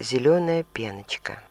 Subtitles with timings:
[0.00, 1.42] зеленая пеночка.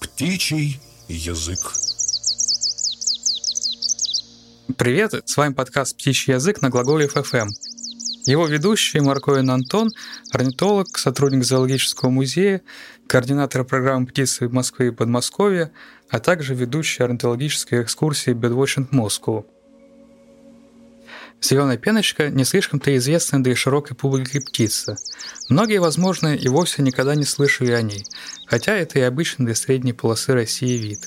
[0.00, 1.58] Птичий язык.
[4.78, 7.48] Привет, с вами подкаст «Птичий язык» на глаголе ФФМ.
[8.24, 9.90] Его ведущий Марковин Антон,
[10.32, 12.62] орнитолог, сотрудник зоологического музея,
[13.08, 15.72] координатор программы птицы в Москве и Подмосковье,
[16.08, 19.44] а также ведущий орнитологической экскурсии Bedwatching Moscow.
[21.42, 24.96] Зеленая пеночка не слишком-то известная для широкой публики птица.
[25.48, 28.04] Многие, возможно, и вовсе никогда не слышали о ней,
[28.46, 31.00] хотя это и обычный для средней полосы России вид.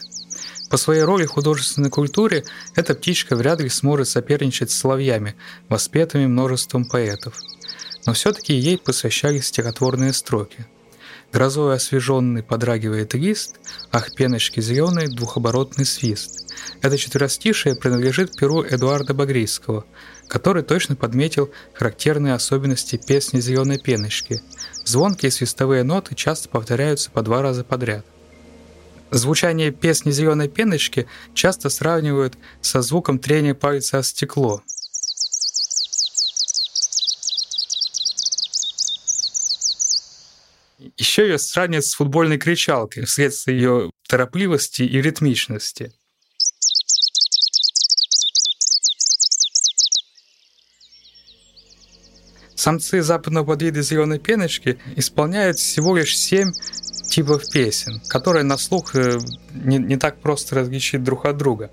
[0.70, 2.44] По своей роли в художественной культуре
[2.76, 5.36] эта птичка вряд ли сможет соперничать с соловьями,
[5.70, 7.40] воспетыми множеством поэтов.
[8.06, 10.68] Но все-таки ей посвящались стихотворные строки.
[11.36, 13.56] Грозой освеженный подрагивает лист,
[13.92, 16.50] ах, пеночки зеленый, двухоборотный свист.
[16.82, 19.84] Это четверостишее принадлежит перу Эдуарда Багрийского,
[20.30, 24.42] который точно подметил характерные особенности песни «Зеленой пеночки».
[24.86, 28.06] Звонкие свистовые ноты часто повторяются по два раза подряд.
[29.12, 34.64] Звучание песни «Зеленой пеночки» часто сравнивают со звуком трения пальца о стекло.
[41.06, 45.94] Еще ее сравнивают с футбольной кричалкой вследствие ее торопливости и ритмичности–
[52.56, 56.52] Самцы западного подвида зеленой пеночки исполняют всего лишь семь
[57.08, 59.20] типов песен, которые на слух э,
[59.54, 61.70] не, не так просто различить друг от друга.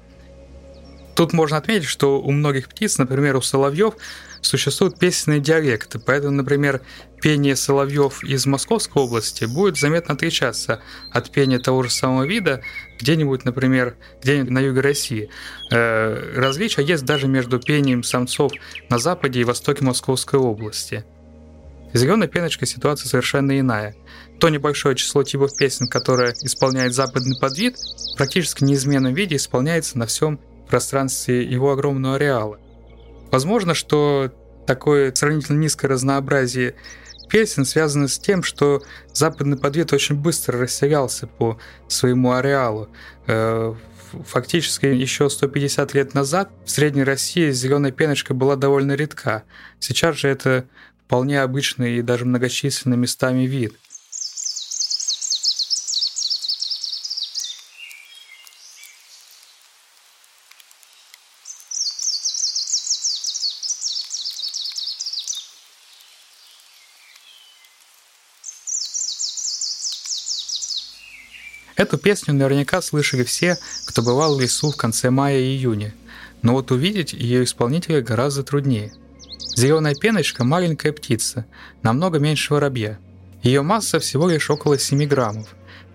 [1.17, 3.95] Тут можно отметить, что у многих птиц, например, у соловьев,
[4.43, 6.83] существуют песенные диалекты, поэтому, например,
[7.23, 12.63] пение соловьев из Московской области будет заметно отличаться от пения того же самого вида
[13.01, 15.31] где-нибудь, например, где-нибудь на юге России.
[15.71, 18.53] Э, различия есть даже между пением самцов
[18.91, 21.05] на западе и востоке Московской области.
[21.95, 23.95] Зеленой пеночкой ситуация совершенно иная.
[24.41, 27.77] То небольшое число типов песен, которое исполняет западный подвид,
[28.17, 32.59] практически неизменном виде исполняется на всем пространстве его огромного ареала.
[33.33, 34.31] Возможно, что
[34.67, 36.75] такое сравнительно низкое разнообразие
[37.31, 38.83] песен связано с тем, что
[39.15, 42.91] западный подвид очень быстро расселялся по своему ареалу.
[43.27, 43.75] Э,
[44.27, 49.45] фактически еще 150 лет назад в Средней России зеленая пеночка была довольно редка.
[49.79, 50.67] Сейчас же это
[51.07, 53.75] вполне обычный и даже многочисленный местами вид.
[71.77, 73.57] Эту песню наверняка слышали все,
[73.87, 75.95] кто бывал в лесу в конце мая и июня,
[76.43, 78.93] но вот увидеть ее исполнителя гораздо труднее.
[79.57, 81.47] Зеленая пеночка– маленькая птица,
[81.83, 82.99] намного меньше воробья.
[83.43, 85.55] Ее масса всего лишь около 7 граммов.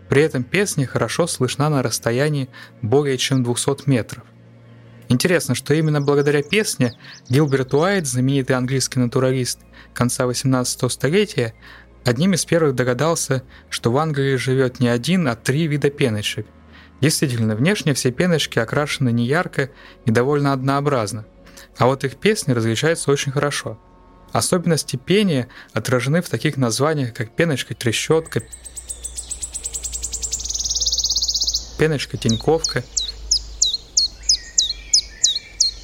[0.09, 2.49] При этом песня хорошо слышна на расстоянии
[2.81, 4.23] более чем 200 метров.
[5.09, 6.93] Интересно, что именно благодаря песне
[7.29, 9.59] Гилберт Уайт, знаменитый английский натуралист
[9.93, 11.53] конца 18 столетия,
[12.07, 16.47] Одним из первых догадался, что в Англии живет не один, а три вида пеночек.
[17.01, 19.71] Действительно, внешне все пеночки окрашены неярко
[20.05, 21.25] и довольно однообразно,
[21.77, 23.77] а вот их песни различаются очень хорошо.
[24.31, 28.41] Особенности пения отражены в таких названиях, как пеночка-трещотка,
[31.77, 32.85] пеночка-теньковка.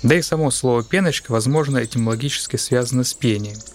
[0.04, 3.58] Да и само слово «пеночка», возможно, этимологически связано с пением–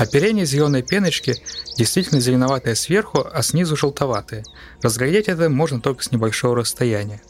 [0.00, 1.34] Оперение зеленой пеночки
[1.76, 4.44] действительно зеленоватое сверху, а снизу желтоватое.
[4.80, 7.20] Разглядеть это можно только с небольшого расстояния.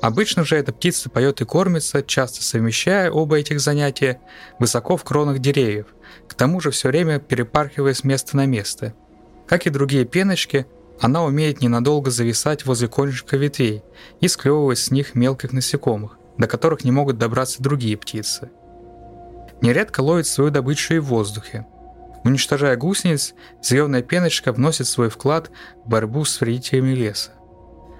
[0.00, 4.22] Обычно же эта птица поет и кормится, часто совмещая оба этих занятия
[4.58, 5.88] высоко в кронах деревьев,
[6.26, 8.94] к тому же все время перепархивая с места на место.
[9.46, 10.64] Как и другие пеночки,
[11.02, 13.82] она умеет ненадолго зависать возле кончика ветвей
[14.22, 18.50] и склевывать с них мелких насекомых, до которых не могут добраться другие птицы.
[19.60, 21.66] Нередко ловит свою добычу и в воздухе–
[22.24, 25.50] Уничтожая гусениц, зеленая пеночка вносит свой вклад
[25.84, 27.32] в борьбу с вредителями леса.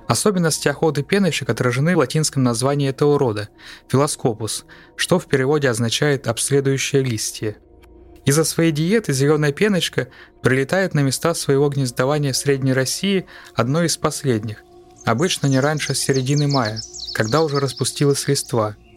[0.08, 3.48] Особенности охоты пеночек отражены в латинском названии этого рода–
[3.88, 4.64] филоскопус,
[4.96, 7.56] что в переводе означает «обследующее листья».
[8.24, 10.08] Из-за своей диеты зеленая пеночка
[10.42, 14.62] прилетает на места своего гнездования в Средней России одной из последних,
[15.04, 16.80] обычно не раньше середины мая,
[17.14, 18.76] когда уже распустилась листва–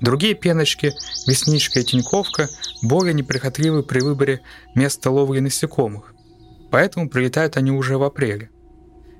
[0.00, 0.92] Другие пеночки,
[1.26, 2.48] весничка и теньковка,
[2.82, 4.42] более неприхотливы при выборе
[4.74, 6.14] места ловли насекомых,
[6.70, 8.50] поэтому прилетают они уже в апреле.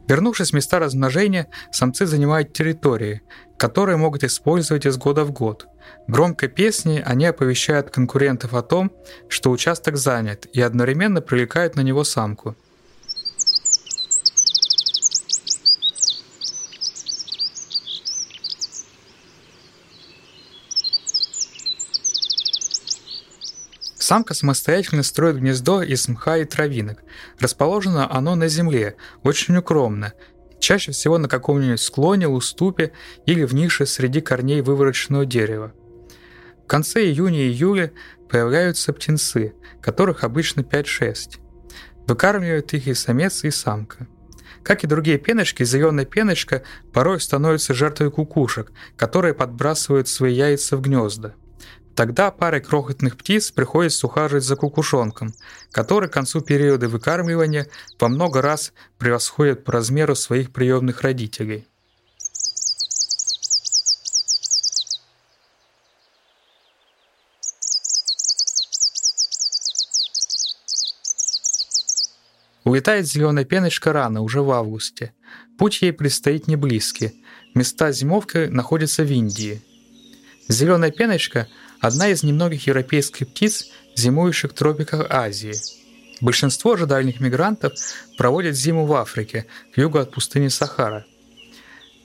[0.08, 3.23] Вернувшись в места размножения, самцы занимают территории,
[3.56, 5.67] которые могут использовать из года в год.
[6.06, 8.93] Громкой песней они оповещают конкурентов о том,
[9.28, 12.56] что участок занят, и одновременно привлекают на него самку.
[24.06, 27.02] Самка самостоятельно строит гнездо из мха и травинок.
[27.40, 28.94] Расположено оно на земле,
[29.24, 30.12] очень укромно,
[30.60, 32.92] чаще всего на каком-нибудь склоне, уступе
[33.26, 35.72] или в нише среди корней вывороченного дерева.
[36.62, 37.90] В конце июня и июля
[38.30, 41.40] появляются птенцы, которых обычно 5-6.
[42.06, 44.06] Выкармливают их и самец, и самка.
[44.62, 46.62] Как и другие пеночки, зеленая пеночка
[46.92, 51.34] порой становится жертвой кукушек, которые подбрасывают свои яйца в гнезда–
[51.96, 55.32] Тогда парой крохотных птиц приходится ухаживать за кукушонком,
[55.72, 61.66] который к концу периода выкармливания во много раз превосходит по размеру своих приемных родителей.
[72.64, 75.14] Улетает зеленая пеночка рано, уже в августе.
[75.56, 77.25] Путь ей предстоит не близкий.
[77.54, 79.62] Места зимовки находятся в Индии.
[80.49, 81.49] Зеленая пеночка–
[81.81, 85.55] одна из немногих европейских птиц, зимующих в тропиках Азии.
[86.20, 87.73] Большинство же дальних мигрантов
[88.17, 91.05] проводят зиму в Африке, к югу от пустыни Сахара.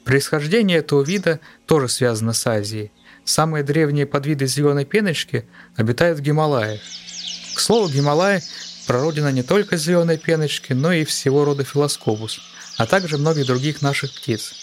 [0.03, 2.91] Происхождение этого вида тоже связано с Азией.
[3.23, 5.45] Самые древние подвиды зеленой пеночки
[5.75, 6.81] обитают в Гималаях.
[7.55, 8.41] К слову, Гималаи–
[8.91, 12.41] прародина не только зеленой пеночки, но и всего рода филоскобус,
[12.77, 14.53] а также многих других наших птиц.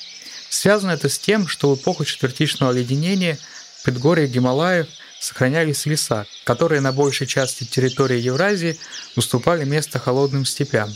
[0.50, 3.38] Связано это с тем, что в эпоху четвертичного оледенения
[3.84, 4.86] предгорьях Гималаев
[5.20, 8.78] сохранялись леса, которые на большей части территории Евразии
[9.16, 10.88] уступали место холодным степям.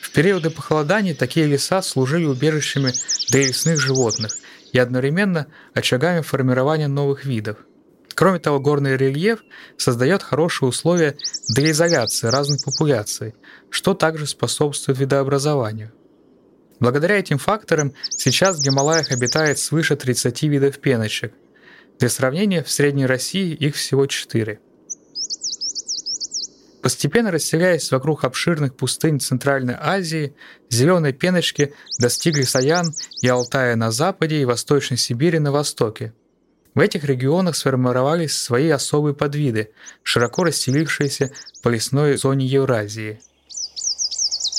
[0.00, 2.92] В периоды похолоданий такие леса служили убежищами
[3.28, 4.36] для лесных животных
[4.72, 7.58] и одновременно очагами формирования новых видов.
[8.14, 9.40] Кроме того, горный рельеф
[9.76, 11.16] создает хорошие условия
[11.48, 13.34] для изоляции разных популяций,
[13.70, 15.92] что также способствует видообразованию.
[16.78, 21.32] Благодаря этим факторам сейчас в Гималаях обитает свыше 30 видов пеночек,
[22.04, 24.60] для сравнения, в Средней России их всего четыре.
[26.82, 30.34] Постепенно расселяясь вокруг обширных пустынь Центральной Азии,
[30.68, 32.92] зеленые пеночки достигли Саян
[33.22, 36.12] и Алтая на западе и Восточной Сибири на востоке.
[36.74, 39.70] В этих регионах сформировались свои особые подвиды,
[40.02, 41.30] широко расселившиеся
[41.62, 43.18] по лесной зоне Евразии.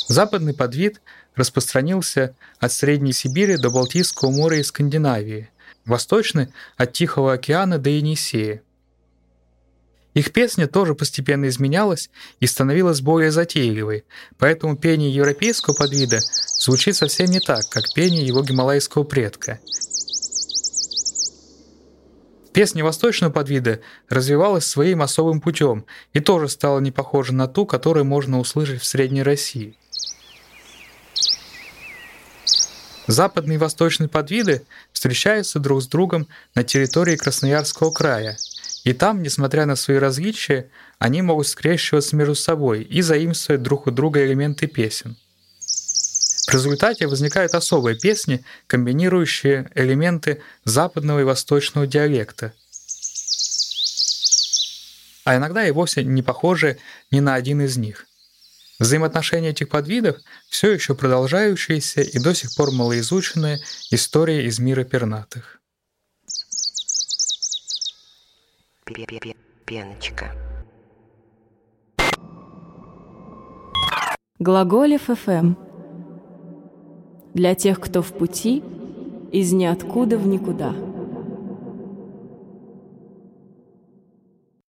[0.08, 1.00] Западный подвид
[1.36, 5.52] распространился от Средней Сибири до Балтийского моря и Скандинавии–
[5.86, 6.48] восточный–
[6.78, 8.62] от Тихого океана до Енисея.
[10.14, 12.10] Их песня тоже постепенно изменялась
[12.40, 14.06] и становилась более затейливой,
[14.38, 16.20] поэтому пение европейского подвида
[16.60, 19.60] звучит совсем не так, как пение его гималайского предка.
[22.54, 28.06] Песня восточного подвида развивалась своим особым путем и тоже стала не похожа на ту, которую
[28.06, 29.78] можно услышать в Средней России.
[33.08, 38.38] Западные и восточные подвиды встречаются друг с другом на территории Красноярского края,
[38.84, 43.92] и там, несмотря на свои различия, они могут скрещиваться между собой и заимствовать друг у
[43.92, 45.18] друга элементы песен.
[46.48, 52.54] В результате возникают особые песни, комбинирующие элементы западного и восточного диалекта,
[55.26, 56.78] а иногда и вовсе не похожие
[57.12, 58.08] ни на один из них–
[58.80, 60.18] Взаимоотношения этих подвидов
[60.50, 65.62] все еще продолжающиеся и до сих пор малоизученная история из мира пернатых.
[69.66, 70.36] Пеночка.
[74.38, 75.56] Глаголев ФМ.
[77.34, 78.62] Для тех, кто в пути,
[79.32, 80.74] из ниоткуда в никуда.